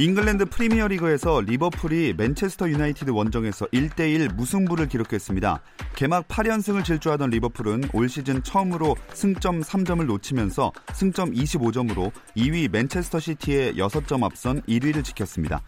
[0.00, 5.60] 잉글랜드 프리미어리그에서 리버풀이 맨체스터 유나이티드 원정에서 1대1 무승부를 기록했습니다.
[5.94, 13.74] 개막 8연승을 질주하던 리버풀은 올 시즌 처음으로 승점 3점을 놓치면서 승점 25점으로 2위 맨체스터 시티에
[13.74, 15.60] 6점 앞선 1위를 지켰습니다.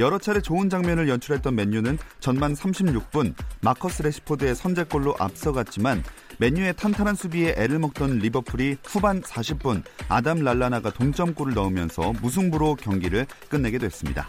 [0.00, 6.02] 여러 차례 좋은 장면을 연출했던 맨유는 전반 36분 마커스 래시포드의 선제골로 앞서갔지만
[6.38, 13.78] 맨유의 탄탄한 수비에 애를 먹던 리버풀이 후반 40분 아담 랄라나가 동점골을 넣으면서 무승부로 경기를 끝내게
[13.78, 14.28] 됐습니다.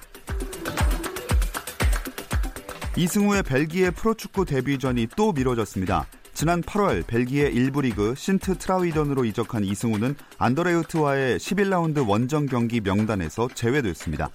[2.95, 6.07] 이승우의 벨기에 프로축구 데뷔전이 또 미뤄졌습니다.
[6.33, 14.29] 지난 8월 벨기에 1부 리그 신트 트라위던으로 이적한 이승우는 안더레흐트와의 11라운드 원정 경기 명단에서 제외됐습니다.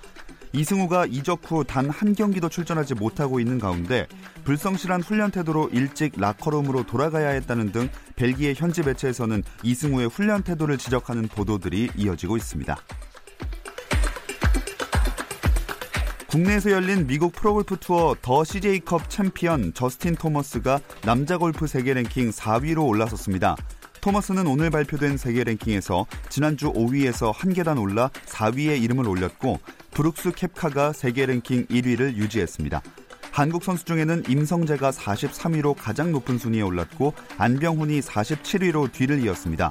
[0.54, 4.06] 이승우가 이적 후 단 한 경기도 출전하지 못하고 있는 가운데
[4.44, 11.28] 불성실한 훈련 태도로 일찍 라커룸으로 돌아가야 했다는 등 벨기에 현지 매체에서는 이승우의 훈련 태도를 지적하는
[11.28, 12.76] 보도들이 이어지고 있습니다.
[16.28, 22.86] 국내에서 열린 미국 프로골프 투어 더 CJ컵 챔피언 저스틴 토머스가 남자 골프 세계 랭킹 4위로
[22.86, 23.54] 올라섰습니다.
[24.00, 29.60] 토머스는 오늘 발표된 세계 랭킹에서 지난주 5위에서 한 계단 올라 4위에 이름을 올렸고
[29.92, 32.82] 브룩스 켑카가 세계 랭킹 1위를 유지했습니다.
[33.30, 39.70] 한국 선수 중에는 임성재가 43위로 가장 높은 순위에 올랐고 안병훈이 47위로 뒤를 이었습니다.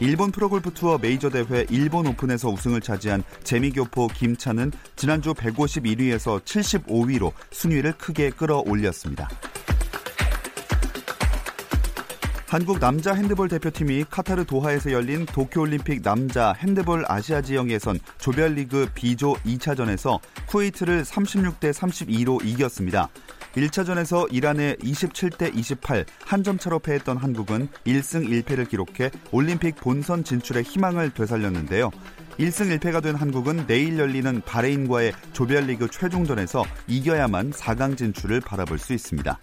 [0.00, 7.92] 일본 프로골프 투어 메이저 대회 일본 오픈에서 우승을 차지한 재미교포 김찬은 지난주 151위에서 75위로 순위를
[7.92, 9.28] 크게 끌어올렸습니다.
[12.50, 19.34] 한국 남자 핸드볼 대표팀이 카타르 도하에서 열린 도쿄올림픽 남자 핸드볼 아시아 지역 예선 조별리그 B조
[19.34, 20.18] 2차전에서
[20.48, 23.08] 쿠웨이트를 36대 32로 이겼습니다.
[23.54, 30.64] 1차전에서 이란에 27대 28 한 점 차로 패했던 한국은 1승 1패를 기록해 올림픽 본선 진출의
[30.64, 31.92] 희망을 되살렸는데요.
[32.40, 39.38] 1승 1패가 된 한국은 내일 열리는 바레인과의 조별리그 최종전에서 이겨야만 4강 진출을 바라볼 수 있습니다.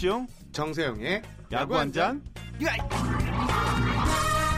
[0.00, 1.20] 안치용 정세영의
[1.52, 2.22] 야구 한 잔.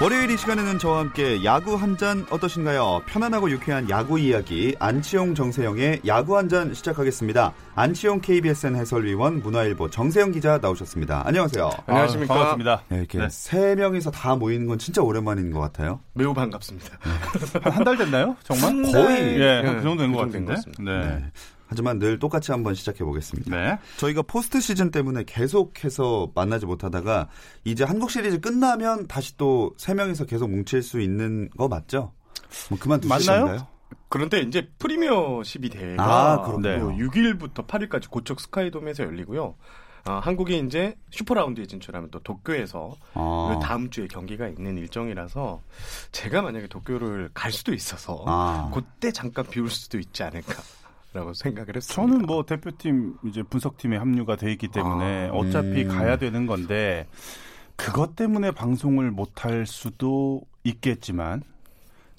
[0.01, 3.03] 월요일 이 시간에는 저와 함께 야구 한 잔 어떠신가요?
[3.07, 7.53] 편안하고 유쾌한 야구 이야기 안치용 정세영의 야구 한 잔 시작하겠습니다.
[7.75, 11.27] 안치용 KBSN 해설위원 문화일보 정세영 기자 나오셨습니다.
[11.27, 11.71] 안녕하세요.
[11.87, 12.35] 안녕하십니까.
[12.35, 12.83] 아, 반갑습니다.
[12.91, 13.29] 네, 이렇게 네.
[13.29, 15.99] 세 명이서 다 모이는 건 진짜 오랜만인 것 같아요.
[16.15, 16.87] 매우 반갑습니다.
[17.65, 18.37] 한달 됐나요?
[18.45, 18.93] 정말?
[18.93, 19.41] 거의.
[19.41, 20.55] 예, 네, 한그 정도 된것그 된것 같은데.
[20.55, 21.17] 같습니다.
[21.17, 21.33] 네.
[21.73, 21.83] 네.
[21.83, 23.51] 하지만 늘 똑같이 한번 시작해 보겠습니다.
[23.57, 23.79] 네.
[23.97, 27.29] 저희가 포스트 시즌 때문에 계속해서 만나지 못하다가
[27.65, 32.13] 이제 한국 시리즈 끝나면 다시 또 세 명이서 계속 뭉칠 수 있는 거 맞죠?
[32.69, 33.45] 뭐 그만 두시던가요?
[33.47, 33.67] 맞나요?
[34.09, 36.79] 그런데 이제 프리미어12 대회가 아, 그렇군요.
[36.79, 39.55] 뭐 6일부터 8일까지 고척 스카이돔에서 열리고요.
[40.05, 43.55] 아, 한국이 이제 슈퍼라운드에 진출하면 또 도쿄에서 아.
[43.59, 45.63] 그 다음 주에 경기가 있는 일정이라서
[46.11, 48.71] 제가 만약에 도쿄를 갈 수도 있어서 아.
[48.75, 50.55] 그때 잠깐 비울 수도 있지 않을까
[51.13, 51.95] 라고 생각을 했습니다.
[51.95, 55.89] 저는 뭐 대표팀 이제 분석팀에 합류가 돼 있기 때문에 아, 어차피 음.
[55.89, 57.07] 가야 되는 건데
[57.77, 61.43] 그것 때문에 방송을 못 할 수도 있겠지만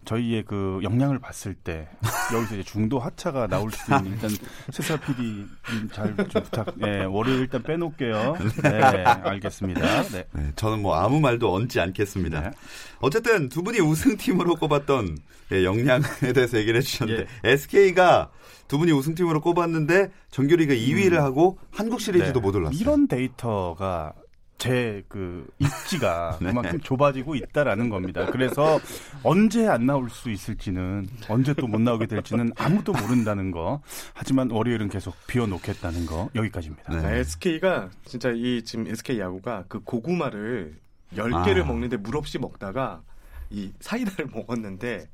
[0.06, 1.88] 저희의 그 역량을 봤을 때
[2.34, 4.30] 여기서 이제 중도 하차가 나올 수 있는 일단
[4.72, 5.46] 세사 PD
[5.92, 6.76] 잘좀 부탁.
[6.86, 8.38] 예, 월요일 일단 빼놓을게요.
[8.64, 10.04] 네, 알겠습니다.
[10.04, 10.26] 네.
[10.32, 12.42] 네, 저는 뭐 아무 말도 얹지 않겠습니다.
[12.42, 12.52] 네.
[13.00, 15.18] 어쨌든 두 분이 우승팀으로 꼽았던
[15.52, 17.52] 예, 역량에 대해서 얘기를 해주셨는데 예.
[17.52, 18.30] SK가
[18.68, 22.40] 두 분이 우승팀으로 꼽았는데 정규리그 2위를 하고 한국 시리즈도 네.
[22.40, 22.80] 못 올랐어요.
[22.80, 24.14] 이런 데이터가
[24.64, 26.48] 제 그 입지가 네.
[26.48, 28.26] 그만큼 좁아지고 있다라는 겁니다.
[28.32, 28.80] 그래서
[29.24, 33.82] 언제 안 나올 수 있을지는 언제 또 못 나오게 될지는 아무도 모른다는 거.
[34.14, 37.02] 하지만 월요일은 계속 비워놓겠다는 거 여기까지입니다.
[37.02, 37.20] 네.
[37.20, 40.76] SK가 진짜 이 지금 SK 야구가 그 고구마를
[41.16, 41.66] 10개를 아.
[41.66, 43.02] 먹는데 물 없이 먹다가
[43.50, 45.08] 이 사이다를 먹었는데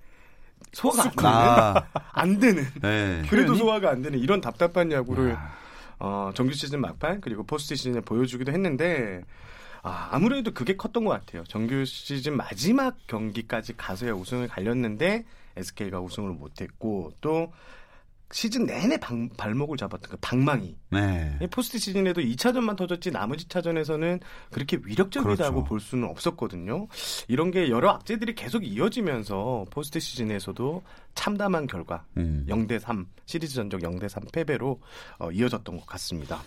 [0.73, 3.21] 소화가 안 되는 아, 안 되는 네.
[3.29, 3.55] 그래도?
[3.55, 5.53] 소화가 안 되는 이런 답답한 야구를 야.
[5.99, 9.23] 어, 정규 시즌 막판 그리고 포스트 시즌에 보여주기도 했는데
[9.81, 11.43] 아, 아무래도 그게 컸던 것 같아요.
[11.45, 15.25] 정규 시즌 마지막 경기까지 가서야 우승을 갈렸는데
[15.55, 17.51] SK가 우승을 못했고 또
[18.31, 20.77] 시즌 내내 방, 발목을 잡았던 그 방망이.
[20.91, 21.37] 네.
[21.51, 24.19] 포스트 시즌에도 2차전만 터졌지 나머지 차전에서는
[24.51, 25.63] 그렇게 위력적이다고 그렇죠.
[25.63, 26.87] 볼 수는 없었거든요.
[27.27, 30.83] 이런 게 여러 악재들이 계속 이어지면서 포스트 시즌에서도
[31.15, 32.45] 참담한 결과 음.
[32.47, 34.79] 0대 3 시리즈 전적 0대 3 패배로
[35.17, 36.41] 어, 이어졌던 것 같습니다.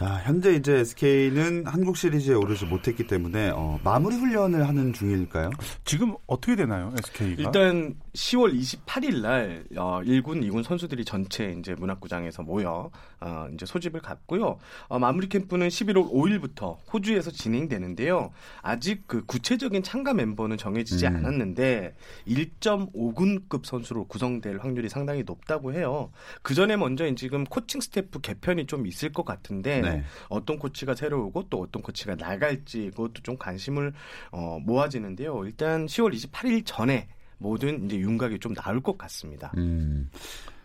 [0.00, 5.50] 자, 현재 이제 SK는 한국 시리즈에 오르지 못했기 때문에 어, 마무리 훈련을 하는 중일까요?
[5.84, 7.42] 지금 어떻게 되나요, SK가?
[7.42, 14.00] 일단 10월 28일 날 어, 1군, 2군 선수들이 전체 이제 문학구장에서 모여 어, 이제 소집을
[14.00, 14.58] 갖고요.
[14.88, 18.30] 어, 마무리 캠프는 11월 5일부터 호주에서 진행되는데요.
[18.62, 21.16] 아직 그 구체적인 참가 멤버는 정해지지 음.
[21.16, 21.94] 않았는데
[22.26, 26.10] 1.5군급 선수로 구성될 확률이 상당히 높다고 해요.
[26.40, 29.89] 그 전에 먼저 지금 코칭 스태프 개편이 좀 있을 것 같은데 네.
[30.28, 33.92] 어떤 코치가 새로 오고 또 어떤 코치가 나갈지 그것도 좀 관심을
[34.30, 35.44] 어, 모아지는데요.
[35.44, 37.08] 일단 10월 28일 전에
[37.38, 39.52] 모든 이제 윤곽이 좀 나올 것 같습니다.
[39.56, 40.10] 음.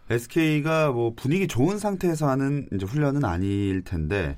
[0.10, 4.38] SK가 뭐 분위기 좋은 상태에서 하는 이제 훈련은 아닐 텐데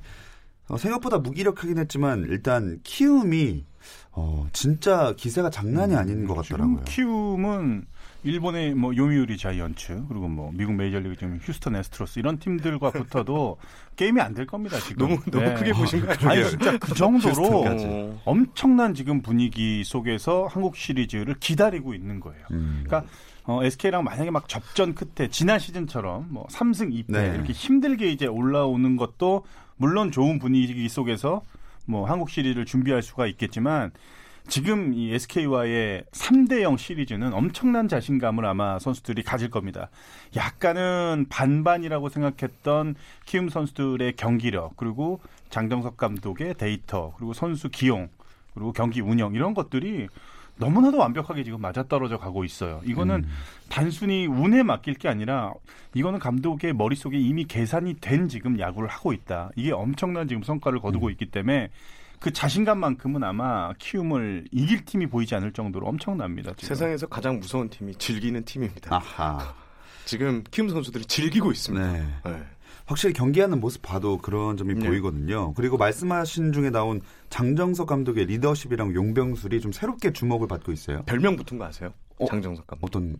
[0.69, 3.65] 어, 생각보다 무기력하긴 했지만 일단 키움이
[4.11, 6.81] 어, 진짜 기세가 장난이 아닌 것 같더라고요.
[6.85, 7.85] 키움은
[8.23, 13.57] 일본의 뭐 요미우리 자이언츠 그리고 뭐 미국 메이저리그 지금 휴스턴 에스트로스 이런 팀들과 붙어도
[13.95, 15.07] 게임이 안 될 겁니다 지금.
[15.07, 15.53] 너무 너무 네.
[15.55, 16.43] 크게 보신 거 아니.
[16.49, 17.85] 진짜 그 정도로 휴스턴까지.
[17.87, 22.45] 어, 엄청난 지금 분위기 속에서 한국 시리즈를 기다리고 있는 거예요.
[22.51, 22.83] 음.
[22.85, 23.09] 그러니까
[23.45, 27.31] 어, SK랑 만약에 막 접전 끝에 지난 시즌처럼 뭐 3승 2패 네.
[27.35, 29.45] 이렇게 힘들게 이제 올라오는 것도
[29.77, 31.41] 물론 좋은 분위기 속에서
[31.85, 33.91] 뭐 한국 시리즈를 준비할 수가 있겠지만
[34.47, 39.89] 지금 이 SK와의 3대 0 시리즈는 엄청난 자신감을 아마 선수들이 가질 겁니다.
[40.35, 42.95] 약간은 반반이라고 생각했던
[43.25, 48.09] 키움 선수들의 경기력 그리고 장정석 감독의 데이터 그리고 선수 기용
[48.53, 50.07] 그리고 경기 운영 이런 것들이
[50.55, 52.81] 너무나도 완벽하게 지금 맞아떨어져 가고 있어요.
[52.85, 53.29] 이거는 음.
[53.69, 55.53] 단순히 운에 맡길 게 아니라
[55.93, 59.51] 이거는 감독의 머릿속에 이미 계산이 된 지금 야구를 하고 있다.
[59.55, 61.69] 이게 엄청난 지금 성과를 거두고 있기 때문에
[62.19, 66.53] 그 자신감만큼은 아마 키움을 이길 팀이 보이지 않을 정도로 엄청납니다.
[66.57, 66.67] 지금.
[66.75, 68.95] 세상에서 가장 무서운 팀이 즐기는 팀입니다.
[68.95, 69.53] 아하.
[70.05, 71.91] 지금 키움 선수들이 즐기고 있습니다.
[71.91, 72.07] 네.
[72.25, 72.43] 네.
[72.85, 74.87] 확실히 경기하는 모습 봐도 그런 점이 네.
[74.87, 75.53] 보이거든요.
[75.53, 81.03] 그리고 말씀하신 중에 나온 장정석 감독의 리더십이랑 용병술이 좀 새롭게 주목을 받고 있어요.
[81.03, 81.93] 별명 붙은 거 아세요?
[82.17, 82.25] 어?
[82.27, 82.85] 장정석 감독.
[82.85, 83.17] 어떤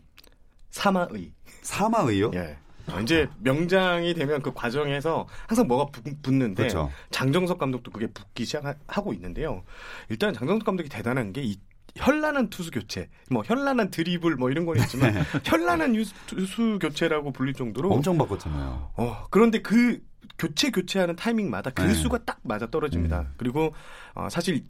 [0.69, 1.33] 사마의.
[1.61, 2.31] 사마의요?
[2.35, 2.57] 예.
[3.03, 6.91] 이제 명장이 되면 그 과정에서 항상 뭐가 붙, 붙는데 그렇죠.
[7.11, 9.63] 장정석 감독도 그게 붙기 시작하고 있는데요.
[10.09, 11.57] 일단 장정석 감독이 대단한 게 이
[11.97, 15.13] 현란한 투수 교체, 뭐 현란한 드리블 뭐 이런 건 있지만
[15.43, 18.91] 현란한 유수, 투수 교체라고 불릴 정도로 엄청 바꿨잖아요.
[18.95, 19.99] 어, 그런데 그
[20.39, 21.93] 교체 교체하는 타이밍마다 그 네.
[21.93, 23.21] 수가 딱 맞아 떨어집니다.
[23.21, 23.33] 음.
[23.37, 23.73] 그리고
[24.13, 24.63] 어, 사실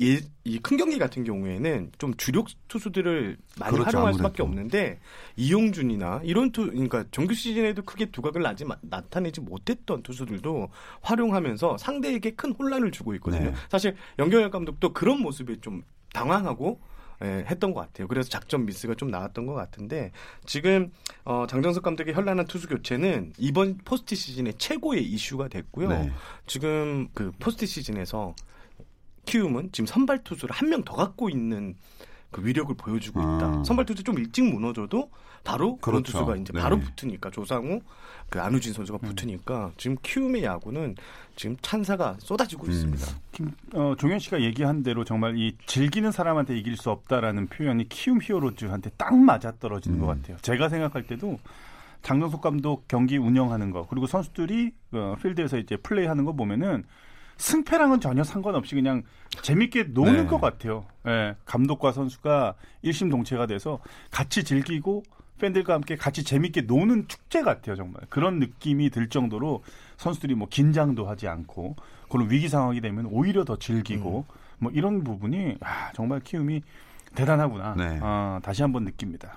[0.45, 4.43] 이 큰 경기 같은 경우에는 좀 주력 투수들을 많이 그렇죠, 활용할 수밖에 아무래도.
[4.45, 4.99] 없는데
[5.35, 10.69] 이영준이나 이런 투 그러니까 정규 시즌에도 크게 두각을 나지 마- 나타내지 못했던 투수들도
[11.01, 13.49] 활용하면서 상대에게 큰 혼란을 주고 있거든요.
[13.51, 13.53] 네.
[13.69, 15.83] 사실 염경엽 감독도 그런 모습에 좀
[16.13, 16.79] 당황하고
[17.23, 18.07] 예, 했던 것 같아요.
[18.07, 20.11] 그래서 작전 미스가 좀 나왔던 것 같은데
[20.45, 20.91] 지금
[21.25, 25.89] 어, 장정석 감독의 현란한 투수 교체는 이번 포스트 시즌의 최고의 이슈가 됐고요.
[25.89, 26.11] 네.
[26.45, 28.35] 지금 그 포스트 시즌에서
[29.25, 31.75] 키움은 지금 선발 투수를 한 명 더 갖고 있는
[32.31, 33.59] 그 위력을 보여주고 있다.
[33.59, 33.63] 아.
[33.65, 35.09] 선발 투수 좀 일찍 무너져도
[35.47, 36.11] 바로 그런 그렇죠.
[36.11, 36.59] 투수가 이제 네.
[36.59, 37.79] 바로 붙으니까 조상우,
[38.29, 40.95] 그 안우진 선수가 붙으니까 지금 키움의 야구는
[41.37, 42.71] 지금 찬사가 쏟아지고 음.
[42.71, 43.07] 있습니다.
[43.31, 48.19] 김, 어, 종현 씨가 얘기한 대로 정말 이 즐기는 사람한테 이길 수 없다라는 표현이 키움
[48.21, 50.01] 히어로즈한테 딱 맞아 떨어지는 음.
[50.01, 50.37] 것 같아요.
[50.41, 51.39] 제가 생각할 때도
[52.01, 56.83] 장정석 감독 경기 운영하는 거 그리고 선수들이 어, 필드에서 이제 플레이하는 거 보면은
[57.37, 59.03] 승패랑은 전혀 상관없이 그냥
[59.41, 60.25] 재밌게 노는 네.
[60.25, 60.85] 것 같아요.
[61.07, 63.79] 예, 감독과 선수가 일심동체가 돼서
[64.11, 65.03] 같이 즐기고
[65.39, 68.01] 팬들과 함께 같이 재밌게 노는 축제 같아요, 정말.
[68.09, 69.63] 그런 느낌이 들 정도로
[69.97, 71.75] 선수들이 뭐 긴장도 하지 않고
[72.09, 74.25] 그런 위기 상황이 되면 오히려 더 즐기고
[74.59, 76.61] 뭐 이런 부분이 아, 정말 키움이
[77.15, 77.75] 대단하구나.
[77.75, 77.99] 네.
[78.01, 79.33] 아, 다시 한번 느낍니다.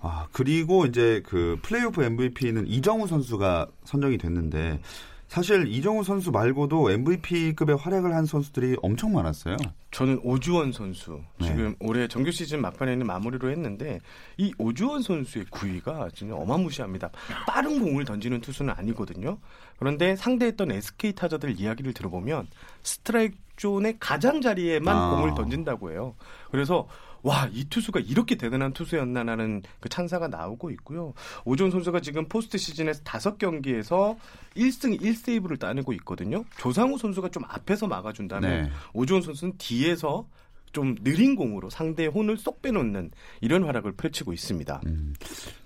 [0.00, 4.80] 아, 그리고 이제 그 플레이오프 MVP는 이정우 선수가 선정이 됐는데
[5.28, 9.56] 사실 이정우 선수 말고도 MVP급의 활약을 한 선수들이 엄청 많았어요.
[9.90, 11.46] 저는 오주원 선수 네.
[11.46, 14.00] 지금 올해 정규 시즌 막판에는 마무리로 했는데
[14.38, 17.10] 이 오주원 선수의 구위가 진짜 어마무시합니다.
[17.46, 19.38] 빠른 공을 던지는 투수는 아니거든요.
[19.78, 22.48] 그런데 상대했던 SK 타자들 이야기를 들어보면
[22.82, 25.10] 스트라이크 존의 가장자리에만 아.
[25.10, 26.14] 공을 던진다고 해요.
[26.50, 26.88] 그래서
[27.22, 31.14] 와, 이 투수가 이렇게 대단한 투수였나라는 그 찬사가 나오고 있고요.
[31.44, 34.16] 오주원 선수가 지금 포스트 시즌에서 다섯 경기에서
[34.56, 36.44] 1승 1세이브를 따내고 있거든요.
[36.58, 38.70] 조상우 선수가 좀 앞에서 막아준다면 네.
[38.92, 40.26] 오주원 선수는 뒤에서
[40.72, 43.10] 좀 느린 공으로 상대의 혼을 쏙 빼놓는
[43.40, 44.80] 이런 활약을 펼치고 있습니다.
[44.86, 45.14] 음.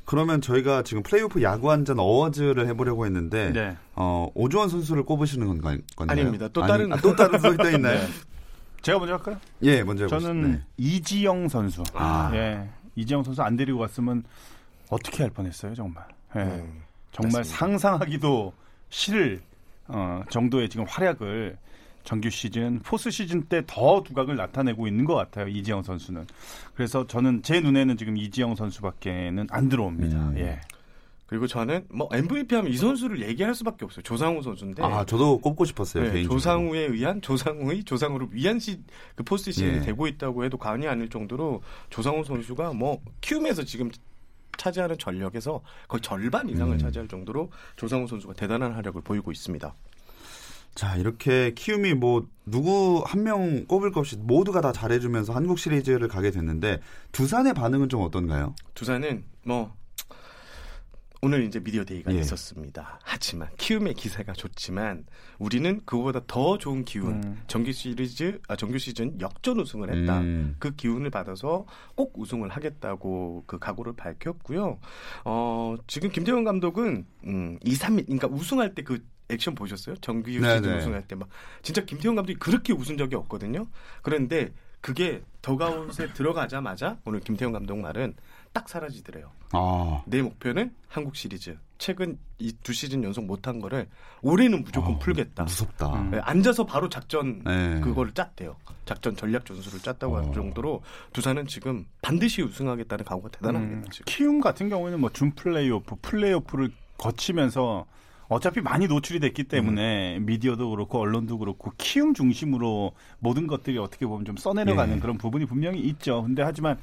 [0.04, 3.76] 그러면 저희가 지금 플레이오프 야구 한잔 어워즈를 해보려고 했는데 네.
[3.94, 5.78] 어, 오주원 선수를 꼽으시는 건가요?
[5.96, 6.48] 아닙니다.
[6.52, 7.98] 또 다른 아니, 아, 또 다른 선수 있나요?
[8.00, 8.06] 네.
[8.82, 9.38] 제가 먼저 할까요?
[9.62, 10.28] 예, 먼저 해보시죠.
[10.28, 10.60] 저는 네.
[10.76, 11.84] 이지영 선수.
[11.94, 12.30] 아.
[12.34, 12.68] 예.
[12.96, 14.24] 이지영 선수 안 데리고 갔으면
[14.90, 16.04] 어떻게 할 뻔했어요, 정말.
[16.36, 16.40] 예.
[16.40, 16.82] 음,
[17.12, 17.58] 정말 맞습니다.
[17.58, 18.52] 상상하기도
[18.90, 19.40] 싫을
[19.88, 21.56] 어, 정도의 지금 활약을
[22.04, 25.48] 정규 시즌, 포스 시즌 때 더 두각을 나타내고 있는 것 같아요.
[25.48, 26.26] 이지영 선수는.
[26.74, 30.16] 그래서 저는 제 눈에는 지금 이지영 선수밖에는 안 들어옵니다.
[30.30, 30.38] 음.
[30.38, 30.60] 예.
[31.26, 34.02] 그리고 저는 뭐 MVP 하면 이 선수를 얘기할 수밖에 없어요.
[34.02, 34.82] 조상우 선수인데.
[34.82, 36.12] 아, 저도 꼽고 싶었어요.
[36.12, 38.78] 네, 조상우에 의한 조상우의 조상우를 위한 시,
[39.14, 39.80] 그 포스트 시즌이 예.
[39.80, 43.90] 되고 있다고 해도 과언이 아닐 정도로 조상우 선수가 뭐 키움에서 지금
[44.58, 46.78] 차지하는 전력에서 거의 절반 이상을 음.
[46.78, 49.74] 차지할 정도로 조상우 선수가 대단한 활약을 보이고 있습니다.
[50.74, 56.08] 자, 이렇게 키움이 뭐 누구 한 명 꼽을 것 없이 모두가 다 잘해주면서 한국 시리즈를
[56.08, 56.80] 가게 됐는데
[57.12, 58.54] 두산의 반응은 좀 어떤가요?
[58.74, 59.74] 두산은 뭐
[61.24, 62.18] 오늘 이제 미디어 데이가 예.
[62.18, 62.98] 있었습니다.
[63.04, 65.06] 하지만 키움의 기세가 좋지만
[65.38, 67.42] 우리는 그거보다 더 좋은 기운, 음.
[67.46, 70.18] 정규 시리즈, 아 정규 시즌 역전 우승을 했다.
[70.18, 70.56] 음.
[70.58, 71.64] 그 기운을 받아서
[71.94, 74.80] 꼭 우승을 하겠다고 그 각오를 밝혔고요.
[75.24, 78.98] 어, 지금 김태형 감독은 음, 2, 3, 그러니까 우승할 때 그
[79.28, 79.94] 액션 보셨어요?
[80.00, 80.78] 정규 시즌 네네.
[80.78, 81.28] 우승할 때 막
[81.62, 83.68] 진짜 김태형 감독이 그렇게 웃은 적이 없거든요.
[84.02, 88.14] 그런데 그게 더그아웃에 들어가자마자 오늘 김태형 감독 말은
[88.52, 89.30] 딱 사라지더래요.
[89.52, 90.02] 아.
[90.06, 91.56] 내 목표는 한국 시리즈.
[91.78, 93.88] 최근 이 두 시즌 연속 못한 거를
[94.20, 95.44] 올해는 무조건 아, 풀겠다.
[95.44, 96.08] 무섭다.
[96.10, 97.80] 네, 앉아서 바로 작전 네.
[97.80, 98.56] 그거를 짰대요.
[98.84, 100.32] 작전 전략 전술을 짰다고 할 어.
[100.32, 100.82] 정도로
[101.12, 103.76] 두산은 지금 반드시 우승하겠다는 각오가 대단합니다.
[103.78, 104.04] 음, 지금.
[104.06, 107.86] 키움 같은 경우에는 뭐 준 플레이오프, 플레이오프를 거치면서
[108.28, 110.26] 어차피 많이 노출이 됐기 때문에 음.
[110.26, 115.00] 미디어도 그렇고 언론도 그렇고 키움 중심으로 모든 것들이 어떻게 보면 좀 써내려가는 예.
[115.00, 116.22] 그런 부분이 분명히 있죠.
[116.22, 116.78] 근데 하지만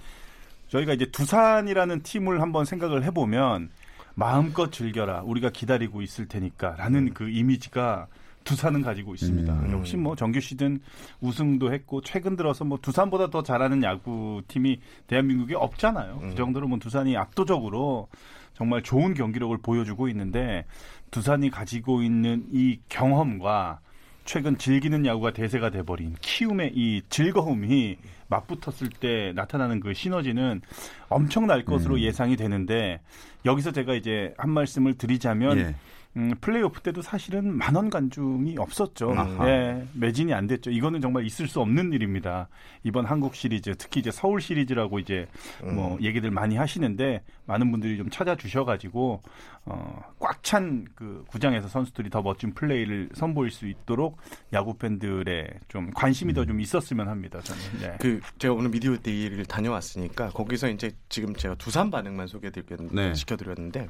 [0.69, 3.69] 저희가 이제 두산이라는 팀을 한번 생각을 해보면
[4.15, 5.21] 마음껏 즐겨라.
[5.23, 7.13] 우리가 기다리고 있을 테니까라는 음.
[7.13, 8.07] 그 이미지가
[8.43, 9.53] 두산은 가지고 있습니다.
[9.53, 9.71] 음.
[9.71, 10.79] 역시 뭐 정규 시즌
[11.21, 16.17] 우승도 했고 최근 들어서 뭐 두산보다 더 잘하는 야구 팀이 대한민국에 없잖아요.
[16.19, 16.29] 그 음.
[16.29, 18.07] 그 정도로 뭐 두산이 압도적으로
[18.53, 20.65] 정말 좋은 경기력을 보여주고 있는데
[21.11, 23.79] 두산이 가지고 있는 이 경험과
[24.25, 27.97] 최근 즐기는 야구가 대세가 돼버린 키움의 이 즐거움이
[28.29, 30.61] 맞붙었을 때 나타나는 그 시너지는
[31.09, 31.99] 엄청날 것으로 음.
[31.99, 33.01] 예상이 되는데
[33.45, 35.75] 여기서 제가 이제 한 말씀을 드리자면 예.
[36.17, 39.13] 음, 플레이오프 때도 사실은 만원 관중이 없었죠.
[39.43, 40.71] 예, 매진이 안 됐죠.
[40.71, 42.49] 이거는 정말 있을 수 없는 일입니다.
[42.83, 45.27] 이번 한국 시리즈, 특히 이제 서울 시리즈라고 이제
[45.63, 45.75] 음.
[45.75, 49.21] 뭐 얘기들 많이 하시는데 많은 분들이 좀 찾아주셔가지고
[49.65, 54.17] 어, 꽉 찬 그 구장에서 선수들이 더 멋진 플레이를 선보일 수 있도록
[54.51, 56.35] 야구 팬들의 좀 관심이 음.
[56.35, 57.39] 더 좀 있었으면 합니다.
[57.41, 57.61] 저는.
[57.79, 57.97] 네.
[57.99, 63.13] 그 제가 오늘 미디어 데이를 다녀왔으니까 거기서 이제 지금 제가 두산 반응만 소개드렸는데 네.
[63.13, 63.87] 시켜드렸는데.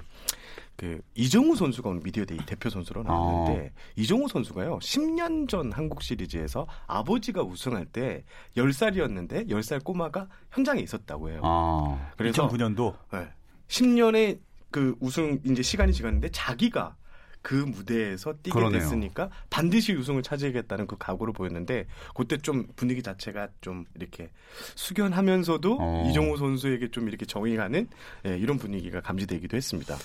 [0.75, 3.79] 그 이정후 선수가 오늘 미디어 데이 대표 선수로 나왔는데 아.
[3.95, 8.23] 이정후 선수가요 10년 전 한국 시리즈에서 아버지가 우승할 때
[8.55, 11.41] 10살이었는데 10살 꼬마가 현장에 있었다고 해요.
[11.43, 12.11] 아.
[12.17, 13.27] 그래서 2009년도 네,
[13.67, 14.39] 10년의
[14.71, 16.95] 그 우승 이제 시간이 지났는데 자기가
[17.41, 18.79] 그 무대에서 뛰게 그러네요.
[18.81, 24.29] 됐으니까 반드시 우승을 차지하겠다는 그 각오를 보였는데 그때 좀 분위기 자체가 좀 이렇게
[24.75, 26.07] 숙연하면서도 어.
[26.09, 27.87] 이정우 선수에게 좀 이렇게 정이 가는
[28.25, 29.95] 예, 이런 분위기가 감지되기도 했습니다.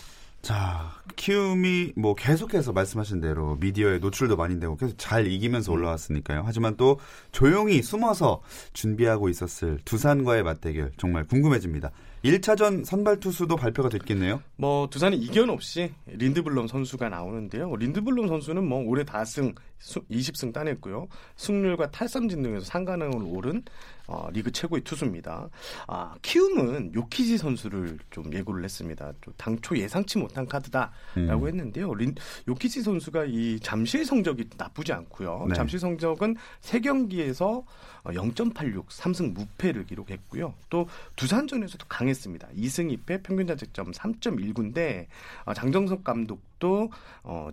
[0.45, 5.79] 자, 키움이 뭐 계속해서 말씀하신 대로 미디어에 노출도 많이 되고 계속 잘 이기면서 음.
[5.79, 6.43] 올라왔으니까요.
[6.45, 7.01] 하지만 또
[7.33, 8.43] 조용히 숨어서
[8.75, 11.93] 준비하고 있었을 두산과의 맞대결 정말 궁금해집니다.
[12.27, 14.43] 1차전 선발 투수도 발표가 됐겠네요.
[14.57, 17.75] 뭐 두산이 이견 없이 린드블럼 선수가 나오는데요.
[17.75, 21.09] 린드블럼 선수는 뭐 올해 다승 20승 따냈고요.
[21.37, 23.63] 승률과 탈삼진 등에서 상관을 오른
[24.07, 25.49] 어, 리그 최고의 투수입니다.
[25.87, 29.13] 아, 키움은 요키지 선수를 좀 예고를 했습니다.
[29.23, 31.47] 좀 당초 예상치 못한 카드다라고 음.
[31.47, 31.95] 했는데요.
[31.95, 32.15] 린,
[32.47, 35.47] 요키지 선수가 이 잠실 성적이 나쁘지 않고요.
[35.49, 35.55] 네.
[35.55, 37.65] 잠실 성적은 세경기에서
[38.05, 40.55] 0.86 어, 3승 무패를 기록했고요.
[40.69, 42.49] 또 두산전에서도 강했습니다.
[42.57, 45.07] 2승 2패 평균 자책점 3.19인데
[45.47, 46.91] 어, 장정석 감독도
[47.23, 47.49] 어,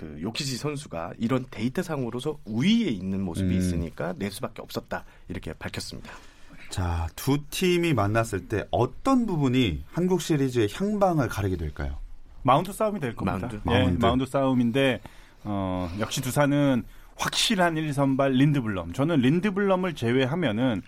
[0.00, 3.58] 그 요키시 선수가 이런 데이터 상으로서 우위에 있는 모습이 음.
[3.58, 6.10] 있으니까 낼 수밖에 없었다 이렇게 밝혔습니다.
[6.70, 11.98] 자, 두 팀이 만났을 때 어떤 부분이 한국 시리즈의 향방을 가리게 될까요?
[12.42, 13.46] 마운드 싸움이 될 겁니다.
[13.46, 14.06] 마운드, 네, 마운드.
[14.06, 15.02] 마운드 싸움인데
[15.44, 16.84] 어, 역시 두산은
[17.16, 18.94] 확실한 1선발 린드블럼.
[18.94, 20.80] 저는 린드블럼을 제외하면은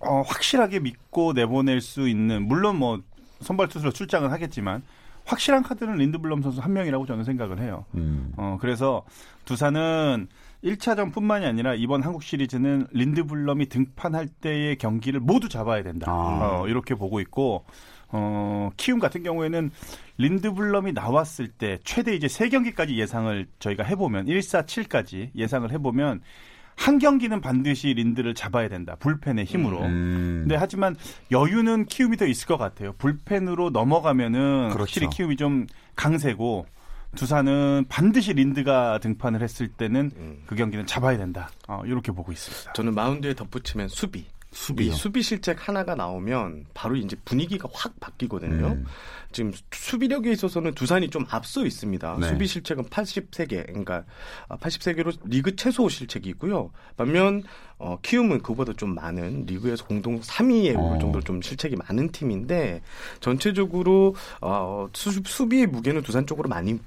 [0.00, 3.00] 어, 확실하게 믿고 내보낼 수 있는 물론 뭐
[3.40, 4.82] 선발 투수로 출장은 하겠지만
[5.26, 7.84] 확실한 카드는 린드블럼 선수 한 명이라고 저는 생각을 해요.
[7.94, 8.32] 음.
[8.36, 9.04] 어, 그래서
[9.44, 10.28] 두산은
[10.64, 16.10] 1차전뿐만이 아니라 이번 한국 시리즈는 린드블럼이 등판할 때의 경기를 모두 잡아야 된다.
[16.10, 16.60] 아.
[16.62, 17.64] 어, 이렇게 보고 있고
[18.08, 19.70] 어, 키움 같은 경우에는
[20.18, 26.22] 린드블럼이 나왔을 때 최대 이제 세 경기까지 예상을 저희가 해보면 1, 4, 7까지 예상을 해보면
[26.76, 28.96] 한 경기는 반드시 린드를 잡아야 된다.
[29.00, 29.82] 불펜의 힘으로.
[29.82, 30.40] 음.
[30.42, 30.94] 근데 하지만
[31.30, 32.92] 여유는 키움이 더 있을 것 같아요.
[32.98, 34.80] 불펜으로 넘어가면은 그렇죠.
[34.80, 35.66] 확실히 키움이 좀
[35.96, 36.66] 강세고
[37.16, 40.42] 두산은 반드시 린드가 등판을 했을 때는 음.
[40.46, 41.48] 그 경기는 잡아야 된다.
[41.66, 42.74] 어, 이렇게 보고 있습니다.
[42.74, 44.26] 저는 마운드에 덧붙이면 수비.
[44.56, 44.92] 수비요.
[44.92, 48.68] 이 수비 실책 하나가 나오면 바로 이제 분위기가 확 바뀌거든요.
[48.68, 48.86] 음.
[49.30, 52.16] 지금 수비력에 있어서는 두산이 좀 앞서 있습니다.
[52.18, 52.28] 네.
[52.28, 54.04] 수비 실책은 83개, 그러니까
[54.48, 56.70] 83개로 리그 최소 실책이고요.
[56.96, 57.42] 반면
[57.78, 60.80] 어, 키움은 그보다 좀 많은 리그에서 공동 3위에 어.
[60.80, 62.80] 오를 정도로 좀 실책이 많은 팀인데
[63.20, 66.78] 전체적으로 어, 수, 수비의 무게는 두산 쪽으로 많이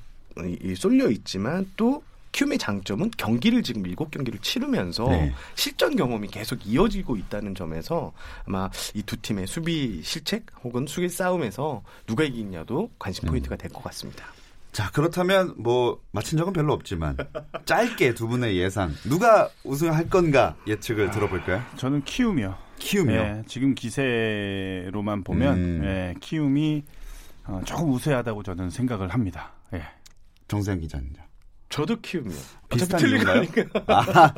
[0.62, 5.34] 이 쏠려 있지만 또 키움의 장점은 경기를 지금 7경기를 치르면서 네.
[5.56, 8.14] 실전 경험이 계속 이어지고 있다는 점에서
[8.46, 13.32] 아마 이 두 팀의 수비 실책 혹은 수비 싸움에서 누가 이기냐도 관심 음.
[13.32, 14.26] 포인트가 될 것 같습니다.
[14.72, 17.18] 자, 그렇다면 뭐 맞힌 적은 별로 없지만
[17.66, 21.64] 짧게 두 분의 예상 누가 우승할 건가 예측을 들어볼까요?
[21.78, 22.56] 저는 키움이요.
[22.78, 23.20] 키움이요.
[23.20, 25.82] 예, 지금 기세로만 보면 음.
[25.86, 26.84] 예, 키움이
[27.46, 29.54] 어, 조금 우세하다고 저는 생각을 합니다.
[29.74, 29.82] 예.
[30.48, 31.16] 정세현 기자님요.
[31.70, 32.36] 저도 키움이요.
[32.70, 33.46] 비슷한 어차피 틀릴 이유인가요?
[33.52, 34.34] 거니까.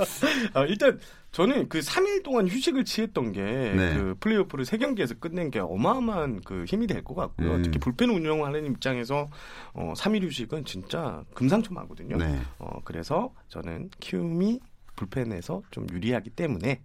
[0.54, 1.00] 아, 일단
[1.32, 3.94] 저는 그 3일 동안 휴식을 취했던 게 네.
[3.96, 7.56] 그 플레이오프를 3경기에서 끝낸 게 어마어마한 그 힘이 될 것 같고요.
[7.56, 7.62] 음.
[7.64, 9.30] 특히 불펜 운영하는 입장에서
[9.74, 12.18] 어, 3일 휴식은 진짜 금상첨화거든요.
[12.18, 12.42] 네.
[12.60, 14.60] 어, 그래서 저는 키움이
[14.98, 16.82] 불펜에서 좀 유리하기 때문에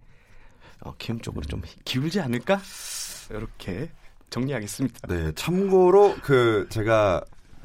[0.81, 2.61] 어, 키움 쪽으로 좀 기울지 않을까?
[3.31, 3.91] 이렇게
[4.29, 5.07] 정리하겠습니다.
[5.07, 7.21] 네, 참고로 그 제가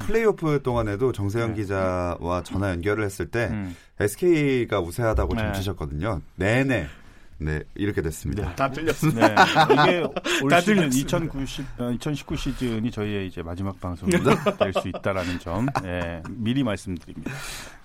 [0.07, 1.61] 플레이오프 동안에도 정세현 네.
[1.61, 3.75] 기자와 전화 연결을 했을 때 음.
[3.99, 5.41] SK가 우세하다고 네.
[5.43, 6.21] 점치셨거든요.
[6.35, 6.87] 네네.
[7.39, 8.55] 네, 이렇게 됐습니다.
[8.55, 9.27] 다 틀렸습니다.
[9.27, 9.83] 네.
[9.83, 9.97] 이게
[10.43, 11.17] 올다 시즌 들렸습니다.
[11.17, 14.11] 2090, 어, 2019 시즌이 저희의 이제 마지막 방송이
[14.59, 17.31] 될 수 있다라는 점 예, 미리 말씀드립니다.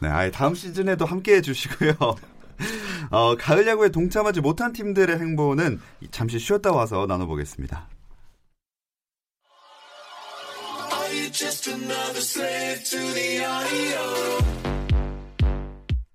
[0.01, 1.93] 네, 아예 다음 시즌에도 함께 해주시고요.
[3.11, 7.89] 어, 가을 야구에 동참하지 못한 팀들의 행보는 잠시 쉬었다 와서 나눠보겠습니다.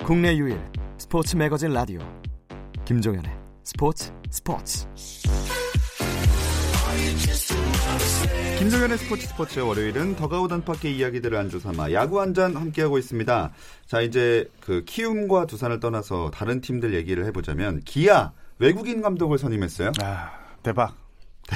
[0.03, 0.59] 국내 유일
[0.97, 1.99] 스포츠 매거진 라디오
[2.85, 3.31] 김종현의
[3.63, 4.87] 스포츠 스포츠
[8.57, 13.51] 김성현의 스포츠 스포츠 월요일은 더가웃 안팎의 이야기들을 안주 삼아 야구 한 잔 함께하고 있습니다.
[13.85, 19.91] 자 이제 그 키움과 두산을 떠나서 다른 팀들 얘기를 해보자면 기아 외국인 감독을 선임했어요.
[20.01, 20.31] 아,
[20.63, 20.95] 대박.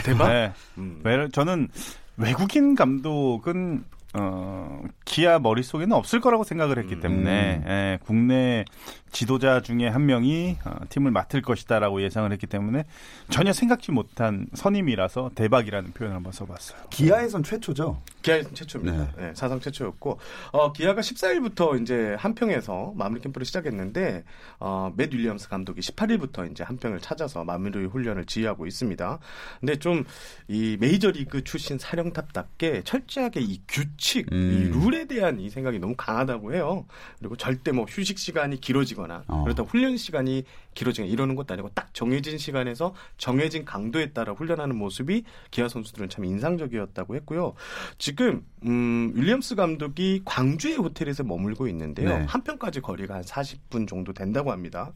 [0.04, 0.28] 대박?
[0.28, 0.54] 네.
[0.78, 1.02] 음.
[1.04, 1.70] 왜- 저는
[2.18, 7.02] 외국인 감독은 어, 기아 머릿속에는 없을 거라고 생각을 했기 음.
[7.02, 8.66] 때문에 예, 국내
[9.12, 12.86] 지도자 중에 한 명이 어, 팀을 맡을 것이다라고 예상을 했기 때문에
[13.30, 16.80] 전혀 생각지 못한 선임이라서 대박이라는 표현을 한번 써봤어요.
[16.90, 18.02] 기아에선 최초죠.
[18.22, 19.12] 기아 최초입니다.
[19.18, 20.20] 네, 사상 최초였고
[20.52, 24.24] 어, 기아가 14일부터 이제 한평에서 마무리 캠프를 시작했는데
[24.60, 29.20] 어, 맷 윌리엄스 감독이 18일부터 이제 한평을 찾아서 마무리 훈련을 지휘하고 있습니다.
[29.60, 30.06] 근데 좀
[30.50, 34.52] 이 메이저리그 출신 사령탑답게 철저하게 이 규 칙, 음.
[34.54, 36.86] 이 룰에 대한 이 생각이 너무 강하다고 해요.
[37.20, 39.44] 그리고 절대 뭐 휴식 시간이 길어지거나 어.
[39.44, 45.24] 그렇다 훈련 시간이 길어지거나 이러는 것도 아니고 딱 정해진 시간에서 정해진 강도에 따라 훈련하는 모습이
[45.52, 47.54] 기아 선수들은 참 인상적이었다고 했고요.
[47.98, 52.10] 지금 음, 윌리엄스 감독이 광주의 호텔에서 머물고 있는데요.
[52.10, 52.26] 네.
[52.26, 54.94] 함평까지 거리가 한 40분 정도 된다고 합니다.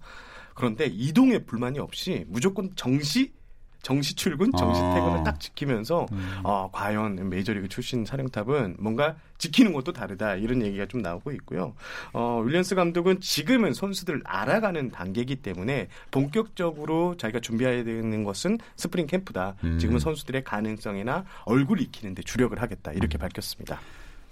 [0.53, 3.33] 그런데 이동에 불만이 없이 무조건 정시
[3.81, 4.93] 정시 출근, 정시 아.
[4.93, 6.05] 퇴근을 딱 지키면서
[6.43, 11.73] 어, 과연 메이저리그 출신 사령탑은 뭔가 지키는 것도 다르다 이런 얘기가 좀 나오고 있고요.
[12.13, 19.55] 어, 윌리엄스 감독은 지금은 선수들을 알아가는 단계이기 때문에 본격적으로 자기가 준비해야 되는 것은 스프링 캠프다.
[19.63, 19.79] 음.
[19.79, 23.79] 지금은 선수들의 가능성이나 얼굴 익히는데 주력을 하겠다 이렇게 밝혔습니다.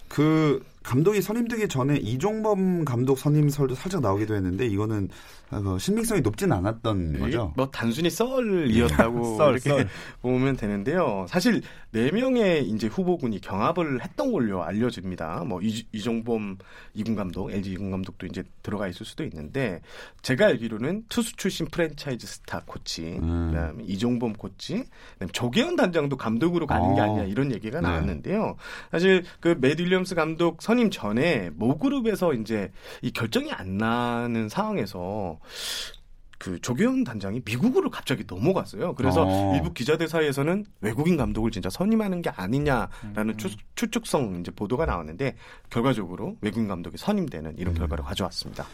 [0.08, 5.10] 그 감독이 선임되기 전에 이종범 감독 선임설도 살짝 나오기도 했는데 이거는
[5.52, 7.54] 어, 신빙성이 높진 않았던 거죠.
[7.56, 9.88] 뭐 단순히 썰이었다고 썰, 이렇게 썰.
[10.22, 11.26] 보면 되는데요.
[11.28, 11.62] 사실
[11.92, 15.44] 네 명의 이제 후보군이 경합을 했던 걸로 알려집니다.
[15.46, 16.58] 뭐 이, 이종범
[16.94, 19.82] 이군 감독, LG 이군 감독도 이제 들어가 있을 수도 있는데
[20.22, 23.52] 제가 알기로는 투수 출신 프랜차이즈 스타 코치, 음.
[23.52, 27.04] 그다음에 이종범 코치, 그다음에 조계현 단장도 감독으로 가는 게 어.
[27.06, 27.88] 아니냐 이런 얘기가 네.
[27.88, 28.56] 나왔는데요.
[28.92, 35.40] 사실 그맷 윌리엄스 감독 선임 전에 모그룹에서 이제 이 결정이 안 나는 상황에서
[36.38, 38.94] 그 조계현 단장이 미국으로 갑자기 넘어갔어요.
[38.94, 39.56] 그래서 어.
[39.56, 45.38] 일부 기자들 사이에서는 외국인 감독을 진짜 선임하는 게 아니냐라는 추, 추측성 이제 보도가 나왔는데
[45.72, 48.68] 결과적으로 외국인 감독이 선임되는 이런 결과를 가져왔습니다.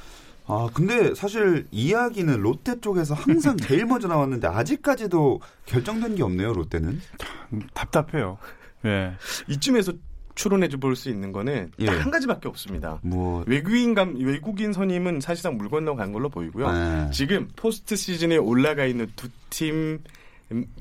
[0.48, 7.00] 아, 근데 사실 이야기는 롯데 쪽에서 항상 제일 먼저 나왔는데 아직까지도 결정된 게 없네요, 롯데는.
[7.74, 8.38] 답답해요.
[8.84, 9.14] 예.
[9.48, 9.94] 이쯤에서
[10.36, 11.86] 추론해 볼수 있는 거는 예.
[11.86, 13.00] 딱한 가지밖에 없습니다.
[13.04, 16.72] 뭐 외국인 감 외국인 선임은 사실상 물 건너 간 걸로 보이고요.
[16.72, 17.10] 네.
[17.12, 20.00] 지금 포스트 시즌에 올라가 있는 두 팀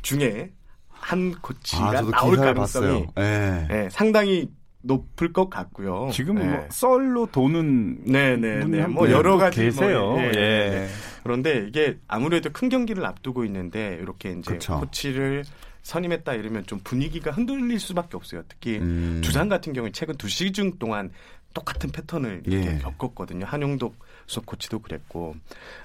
[0.02, 0.50] 중에
[0.88, 3.06] 한 코치가 아, 나올 가능성이 봤어요.
[3.18, 3.68] 예.
[3.70, 4.50] 예, 상당히
[4.82, 6.08] 높을 것 같고요.
[6.12, 6.44] 지금 예.
[6.44, 8.88] 뭐 썰로 도는 네네네.
[8.88, 10.10] 뭐분 여러 가지 계세요.
[10.10, 10.40] 뭐, 예, 예.
[10.40, 10.88] 예.
[11.22, 14.80] 그런데 이게 아무래도 큰 경기를 앞두고 있는데 이렇게 이제 그쵸.
[14.80, 15.44] 코치를
[15.84, 18.42] 선임했다 이러면 좀 분위기가 흔들릴 수밖에 없어요.
[18.48, 19.20] 특히 음.
[19.22, 21.10] 두산 같은 경우에 최근 두 시즌 동안
[21.52, 22.78] 똑같은 패턴을 예.
[22.78, 23.46] 겪었거든요.
[23.46, 25.36] 한용독 수석 코치도 그랬고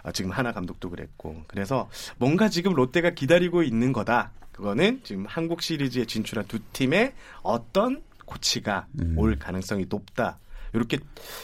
[0.02, 4.32] 아, 지금 하나 감독도 그랬고 그래서 뭔가 지금 롯데가 기다리고 있는 거다.
[4.54, 9.16] 그거는 지금 한국 시리즈에 진출한 두 팀의 어떤 코치가 음.
[9.18, 10.40] 올 가능성이 높다.
[10.74, 10.98] 이렇게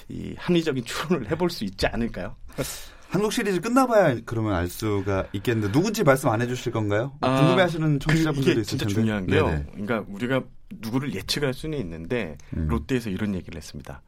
[0.08, 2.36] 이 합리적인 추론을 해볼 수 있지 않을까요?
[3.15, 7.13] 한국 시리즈 끝나봐야 그러면 알 수가 있겠는데 누군지 말씀 안 해주실 건가요?
[7.21, 8.93] 아, 궁금해하시는 청취자분들도 이게 있을 진짜 텐데.
[9.01, 9.47] 중요한 게요.
[9.47, 9.65] 네네.
[9.71, 10.41] 그러니까 우리가
[10.82, 12.67] 누구를 예측할 수는 있는데 음.
[12.67, 14.01] 롯데에서 이런 얘기를 했습니다.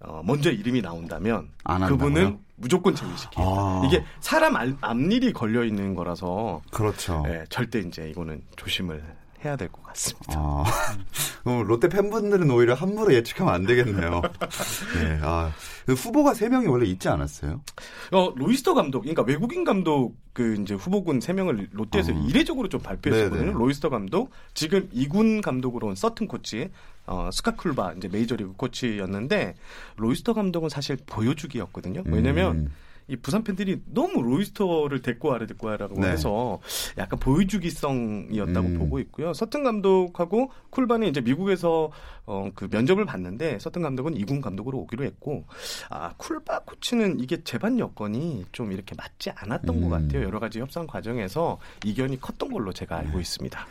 [0.00, 2.38] 어, 먼저 이름이 나온다면 안 그분은?
[2.56, 3.40] 무조건 제외시키겠다.
[3.42, 3.82] 아.
[3.86, 7.24] 이게 사람 알- 앞일이 걸려 있는 거라서 그렇죠.
[7.28, 9.02] 예, 절대 이제 이거는 조심을
[9.44, 10.34] 해야 될 것 같습니다.
[10.36, 10.64] 아,
[11.44, 14.22] 어, 롯데 팬분들은 오히려 함부로 예측하면 안 되겠네요.
[14.98, 15.52] 네, 아,
[15.86, 17.60] 그 후보가 세 명이 원래 있지 않았어요?
[18.12, 22.14] 어, 로이스터 감독, 그러니까 외국인 감독 그 이제 후보군 세 명을 롯데에서 어.
[22.28, 23.40] 이례적으로 좀 발표했거든요.
[23.46, 23.52] 네네.
[23.52, 26.70] 로이스터 감독, 지금 2군 감독으로 온 서튼 코치,
[27.06, 29.54] 어, 스캇 쿨바 이제 메이저리그 코치였는데
[29.96, 32.04] 로이스터 감독은 사실 보여주기였거든요.
[32.06, 32.72] 왜냐면 음,
[33.12, 36.12] 이 부산 팬들이 너무 로이스터를 데리고 와라 데리고 와라고 네.
[36.12, 36.60] 해서
[36.96, 38.78] 약간 보여주기성이었다고 음.
[38.78, 39.34] 보고 있고요.
[39.34, 41.90] 서튼 감독하고 쿨바는 이제 미국에서
[42.24, 45.44] 어, 그 면접을 봤는데 서튼 감독은 이군 감독으로 오기로 했고
[45.90, 49.82] 아 쿨바 코치는 이게 재반 여건이 좀 이렇게 맞지 않았던 음.
[49.82, 50.22] 것 같아요.
[50.22, 53.06] 여러 가지 협상 과정에서 이견이 컸던 걸로 제가 네.
[53.06, 53.66] 알고 있습니다.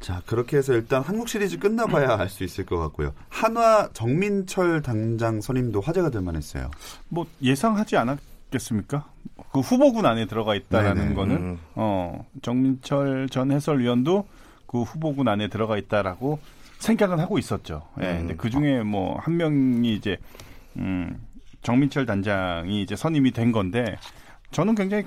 [0.00, 3.14] 자, 그렇게 해서 일단 한국 시리즈 끝나봐야 알 수 있을 것 같고요.
[3.30, 6.70] 한화 정민철 당장 선임도 화제가 될 만했어요.
[7.08, 8.18] 뭐 예상하지 않았
[8.50, 9.06] 겠습니까?
[9.52, 11.14] 그 후보군 안에 들어가 있다라는 네네.
[11.14, 11.58] 거는 음.
[11.74, 14.26] 어 정민철 전 해설위원도
[14.66, 16.38] 그 후보군 안에 들어가 있다라고
[16.78, 17.82] 생각은 하고 있었죠.
[18.00, 18.12] 예.
[18.12, 18.18] 음.
[18.18, 20.18] 근데 그 중에 뭐 한 명이 이제
[20.76, 21.18] 음
[21.62, 23.96] 정민철 단장이 이제 선임이 된 건데
[24.50, 25.04] 저는 굉장히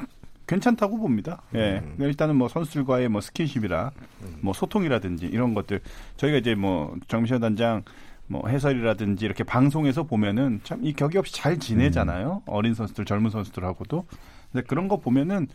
[0.48, 1.42] 괜찮다고 봅니다.
[1.56, 1.82] 예.
[1.84, 1.98] 음.
[2.00, 3.92] 일단은 뭐 선수들과의 뭐 스킨십이라
[4.42, 5.82] 뭐 소통이라든지 이런 것들
[6.18, 7.84] 저희가 이제 뭐 정민철 단장
[8.28, 12.44] 뭐 해설이라든지 이렇게 방송에서 보면은 참 이 격이 없이 잘 지내잖아요.
[12.46, 14.06] 어린 선수들, 젊은 선수들하고도.
[14.52, 15.48] 근데 그런 거 보면은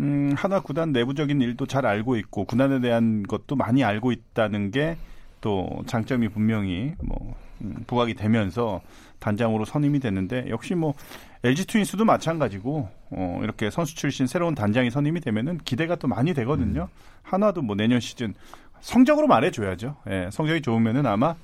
[0.00, 4.96] 음, 하나 구단 내부적인 일도 잘 알고 있고 구단에 대한 것도 많이 알고 있다는 게
[5.44, 8.80] 또 장점이 분명히 뭐 음, 부각이 되면서
[9.18, 10.94] 단장으로 선임이 됐는데 역시 뭐
[11.44, 16.88] LG 트윈스도 마찬가지고 어, 이렇게 선수 출신 새로운 단장이 선임이 되면은 기대가 또 많이 되거든요.
[17.22, 18.32] 하나도 뭐 내년 시즌
[18.80, 19.96] 성적으로 말해줘야죠.
[20.08, 21.34] 예, 성적이 좋으면은 아마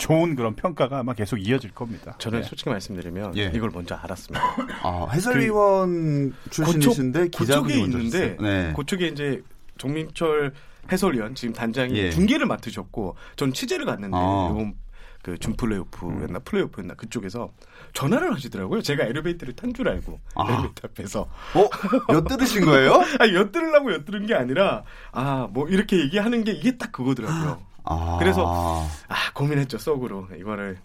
[0.00, 2.14] 좋은 그런 평가가 아마 계속 이어질 겁니다.
[2.18, 2.42] 저는 예.
[2.42, 3.52] 솔직히 말씀드리면 예.
[3.54, 4.42] 이걸 먼저 알았습니다.
[4.82, 8.36] 아, 해설위원 출신이신데 기자분이 고쪽에 있는데.
[8.40, 8.72] 네.
[8.74, 9.42] 고쪽에 이제
[9.78, 10.52] 정민철
[10.90, 12.10] 해설위원 지금 단장이 예.
[12.10, 14.48] 중계를 맡으셨고 전 취재를 갔는데 아.
[14.50, 14.74] 이번
[15.22, 17.52] 그 준플레이오프였나 플레이오프였나 그쪽에서
[17.92, 18.80] 전화를 하시더라고요.
[18.80, 20.44] 제가 엘리베이터를 탄 줄 알고 아.
[20.50, 21.68] 엘리베이터 앞에서 어?
[22.12, 22.94] 엿들으신 거예요?
[23.20, 24.82] 아 엿들으려고 엿들은 게 아니라
[25.12, 27.60] 아 뭐 이렇게 얘기하는 게 이게 딱 그거더라고요.
[27.90, 28.16] 아.
[28.18, 30.78] 그래서 아 고민했죠 속으로 이거를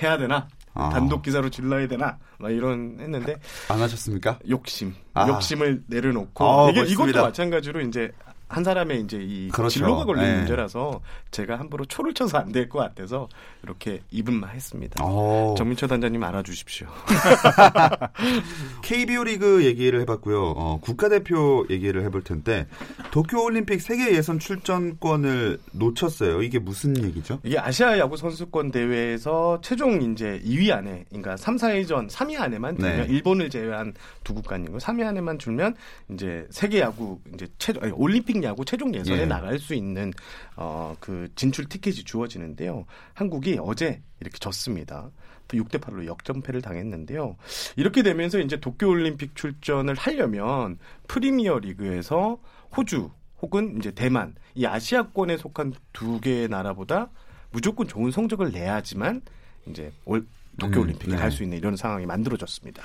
[0.00, 0.88] 해야 되나 아.
[0.90, 3.36] 단독 기사로 질러야 되나 막 이런 했는데
[3.68, 4.38] 안 하셨습니까?
[4.48, 5.28] 욕심, 아.
[5.28, 7.10] 욕심을 내려놓고 아, 이게 멋있습니다.
[7.10, 8.12] 이것도 마찬가지로 이제
[8.52, 9.70] 한 사람의 이제 이 그렇죠.
[9.78, 10.36] 진로가 걸린 네.
[10.38, 13.28] 문제라서 제가 함부로 초를 쳐서 안 될 것 같아서
[13.62, 15.02] 이렇게 입은만 했습니다.
[15.02, 15.54] 어.
[15.56, 16.86] 정민철 단장님 알아주십시오.
[18.82, 20.42] KBO 리그 얘기를 해봤고요.
[20.56, 22.66] 어, 국가대표 얘기를 해볼 텐데
[23.10, 26.42] 도쿄올림픽 세계 예선 출전권을 놓쳤어요.
[26.42, 27.40] 이게 무슨 얘기죠?
[27.44, 32.76] 이게 아시아 야구 선수권 대회에서 최종 이제 2위 안에, 그러니까 3, 4위 전 3위 안에만
[32.76, 33.12] 들면 네.
[33.12, 35.74] 일본을 제외한 두 국가니고 3위 안에만 들면
[36.12, 39.26] 이제 세계 야구 이제 최종 아니, 올림픽 야구 최종 예선에 예.
[39.26, 40.12] 나갈 수 있는
[40.56, 42.84] 어 그 진출 티켓이 주어지는데요.
[43.14, 45.10] 한국이 어제 이렇게 졌습니다.
[45.48, 47.36] 6대 8로 역전패를 당했는데요.
[47.76, 50.78] 이렇게 되면서 이제 도쿄 올림픽 출전을 하려면
[51.08, 52.38] 프리미어 리그에서
[52.76, 53.10] 호주
[53.42, 57.10] 혹은 이제 대만 이 아시아권에 속한 두 개의 나라보다
[57.50, 59.20] 무조건 좋은 성적을 내야지만
[59.66, 60.24] 이제 올
[60.58, 61.16] 도쿄 음, 올림픽에 네.
[61.18, 62.82] 갈수 있는 이런 상황이 만들어졌습니다.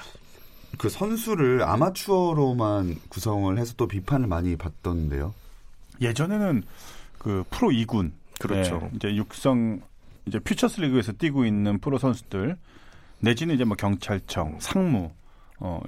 [0.78, 5.34] 그 선수를 아마추어로만 구성을 해서 또 비판을 많이 받던데요.
[6.02, 6.64] 예전에는
[7.18, 8.82] 그 프로 2군 그렇죠.
[8.84, 9.82] 예, 이제 육성
[10.26, 12.58] 이제 퓨처스 리그에서 뛰고 있는 프로 선수들
[13.20, 15.12] 내지는 이제 뭐 경찰청, 상무
[15.60, 15.82] 어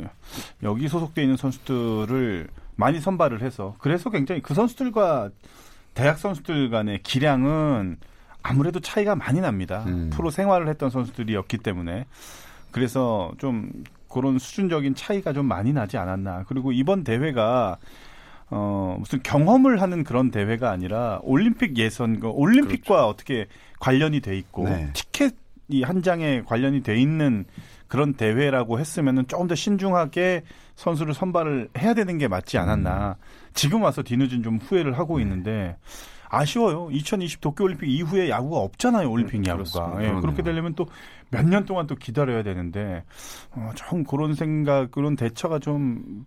[0.63, 5.29] 여기 소속돼 있는 선수들을 많이 선발을 해서 그래서 굉장히 그 선수들과
[5.93, 7.97] 대학 선수들 간의 기량은
[8.41, 9.83] 아무래도 차이가 많이 납니다.
[9.87, 10.09] 음.
[10.11, 12.05] 프로 생활을 했던 선수들이었기 때문에
[12.71, 13.69] 그래서 좀
[14.09, 16.45] 그런 수준적인 차이가 좀 많이 나지 않았나.
[16.47, 17.77] 그리고 이번 대회가
[18.51, 23.47] 어 무슨 경험을 하는 그런 대회가 아니라 올림픽 예선, 그 올림픽과 어떻게
[23.79, 24.89] 관련이 돼 있고 네.
[24.93, 27.45] 티켓이 한 장에 관련이 돼 있는
[27.88, 30.43] 그런 대회라고 했으면은 조금 더 신중하게
[30.75, 33.17] 선수를 선발을 해야 되는 게 맞지 않았나.
[33.53, 35.75] 지금 와서 뒤늦은 좀 후회를 하고 있는데
[36.29, 36.89] 아쉬워요.
[36.91, 39.09] 2020 도쿄올림픽 이후에 야구가 없잖아요.
[39.09, 39.97] 올림픽 음, 야구가.
[40.03, 40.12] 예.
[40.21, 40.85] 그렇게 되려면 또
[41.31, 43.03] 몇 년 동안 또 기다려야 되는데
[43.51, 46.25] 어, 좀 그런 생각, 그런 대처가 좀,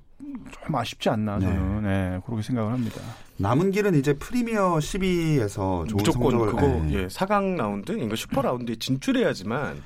[0.64, 3.00] 좀 아쉽지 않나 저는 예, 그렇게 생각을 합니다.
[3.38, 7.02] 남은 길은 이제 프리미어 12에서 좋은 무조건 성적을 그거 예.
[7.02, 9.82] 예, 4강 라운드, 이거 슈퍼 라운드에 진출해야지만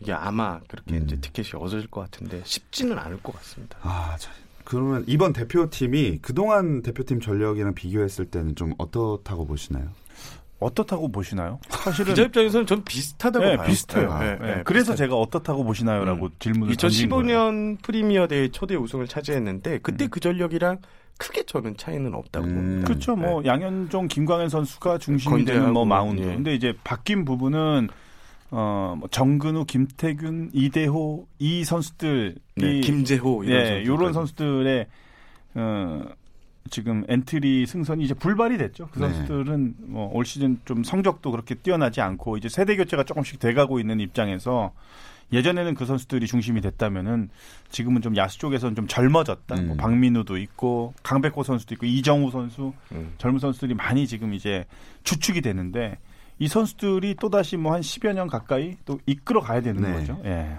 [0.00, 1.04] 이게 아마 그렇게 음.
[1.04, 3.78] 이제 티켓이 얻어질 것 같은데 쉽지는 않을 것 같습니다.
[3.82, 4.30] 아, 자,
[4.64, 9.90] 그러면 이번 대표팀이 그동안 대표팀 전력이랑 비교했을 때는 좀 어떻다고 보시나요?
[10.64, 11.58] 어떻다고 보시나요?
[11.68, 13.66] 사실은 기자 입장에서는 전 비슷하다고 네, 봐요.
[13.66, 14.18] 비슷해요.
[14.22, 14.96] 예, 예, 예, 예, 그래서 비슷해요.
[14.96, 17.24] 제가 어떻다고 보시나요라고 질문을 던진 거예요.
[17.24, 20.08] 2015년 프리미어 대회 초대 우승을 차지했는데 그때 음.
[20.10, 20.78] 그 전력이랑
[21.18, 22.54] 크게 저는 차이는 없다고 음.
[22.54, 22.86] 봅니다.
[22.88, 23.16] 그렇죠.
[23.16, 26.20] 뭐 양현종, 김광현 선수가 중심이 되는 뭐 마운드.
[26.22, 26.26] 예.
[26.26, 27.88] 근데 이제 바뀐 부분은
[28.50, 33.86] 어, 뭐 정근우, 김태균, 이대호 이 선수들이 네, 김재호 이런 예, 선수들.
[33.86, 34.86] 요런 선수들의
[35.56, 36.02] 어
[36.70, 38.88] 지금 엔트리 승선이 이제 불발이 됐죠.
[38.90, 39.10] 그 네.
[39.10, 44.00] 선수들은 뭐 올 시즌 좀 성적도 그렇게 뛰어나지 않고 이제 세대 교체가 조금씩 돼가고 있는
[44.00, 44.72] 입장에서
[45.32, 47.28] 예전에는 그 선수들이 중심이 됐다면은
[47.70, 49.54] 지금은 좀 야수 쪽에서는 좀 젊어졌다.
[49.56, 49.66] 음.
[49.68, 53.12] 뭐 박민우도 있고 강백호 선수도 있고 이정후 선수 음.
[53.18, 54.64] 젊은 선수들이 많이 지금 이제
[55.02, 55.98] 주축이 되는데
[56.38, 59.92] 이 선수들이 또 다시 뭐 한 10여 년 가까이 또 이끌어 가야 되는 네.
[59.92, 60.20] 거죠.
[60.24, 60.58] 예.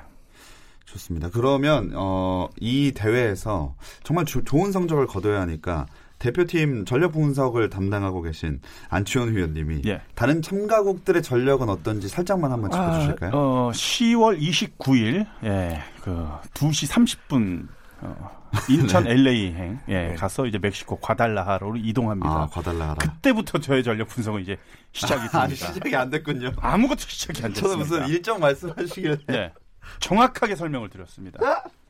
[0.95, 1.29] 좋습니다.
[1.31, 5.85] 그러면 어, 이 대회에서 정말 조- 좋은 성적을 거둬야 하니까
[6.19, 10.01] 대표팀 전력 분석을 담당하고 계신 안치원 위원님이 예.
[10.15, 13.31] 다른 참가국들의 전력은 어떤지 살짝만 한번 짚어주실까요?
[13.31, 17.67] 아, 어, 10월 29일, 예, 그, 2시 30분,
[18.01, 18.31] 어,
[18.69, 20.15] 인천 LA행, 예, 네.
[20.15, 22.29] 가서 이제 멕시코 과달라하로로 이동합니다.
[22.29, 22.95] 아, 과달라하라.
[22.95, 24.57] 그때부터 저의 전력 분석은 이제
[24.93, 25.41] 시작이 됩니다.
[25.41, 26.53] 아니, 시작이 안 됐군요.
[26.57, 27.61] 아무것도 시작이 안 됐습니다.
[27.61, 29.17] 저는 무슨 일정 말씀하시길래.
[29.27, 29.51] 네.
[29.99, 31.39] 정확하게 설명을 드렸습니다.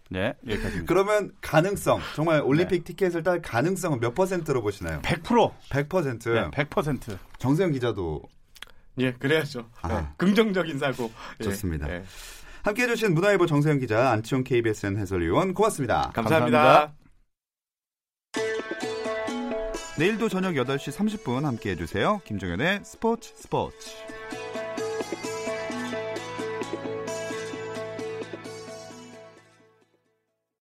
[0.09, 0.85] 네, 여기까지입니다.
[0.87, 5.01] 그러면 가능성, 정말 올림픽 티켓을 딸 가능성은 몇 퍼센트로 보시나요?
[5.01, 5.51] 100%.
[5.69, 6.33] 100%.
[6.33, 7.17] 네, 100%.
[7.39, 8.21] 정세영 기자도
[8.99, 9.69] 예, 그래야죠.
[9.81, 9.91] 아.
[9.91, 11.11] 예, 긍정적인 사고.
[11.39, 11.89] 예, 좋습니다.
[11.89, 12.03] 예.
[12.63, 16.11] 함께 해주신 문화일보 정세영 기자, 안치홍 KBSN 해설위원 고맙습니다.
[16.13, 16.57] 감사합니다.
[16.57, 16.95] 감사합니다.
[19.97, 22.21] 내일도 저녁 8시 30분 함께 해주세요.
[22.25, 23.91] 김종현의 스포츠 스포츠.